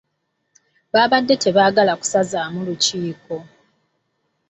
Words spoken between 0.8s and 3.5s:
Baabadde tebaagala kusazaamu lukiiko.